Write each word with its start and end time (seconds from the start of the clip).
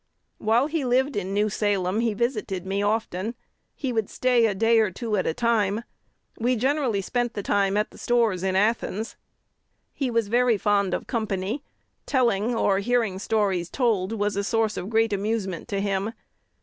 "While 0.39 0.65
he 0.65 0.83
lived 0.83 1.15
in 1.15 1.31
New 1.31 1.47
Salem 1.47 1.99
he 1.99 2.15
visited 2.15 2.65
me 2.65 2.81
often. 2.81 3.35
He 3.75 3.93
would 3.93 4.09
stay 4.09 4.47
a 4.47 4.55
day 4.55 4.79
or 4.79 4.89
two 4.89 5.15
at 5.15 5.27
a 5.27 5.33
time: 5.35 5.83
we 6.39 6.55
generally 6.55 7.01
spent 7.01 7.35
the 7.35 7.43
time 7.43 7.77
at 7.77 7.91
the 7.91 7.99
stores 7.99 8.41
in 8.41 8.55
Athens. 8.55 9.15
He 9.93 10.09
was 10.09 10.27
very 10.27 10.57
fond 10.57 10.95
of 10.95 11.05
company: 11.05 11.63
telling 12.07 12.55
or 12.55 12.79
hearing 12.79 13.19
stories 13.19 13.69
told 13.69 14.13
was 14.13 14.35
a 14.35 14.43
source 14.43 14.75
of 14.75 14.89
great 14.89 15.13
amusement 15.13 15.67
to 15.67 15.79
him. 15.79 16.13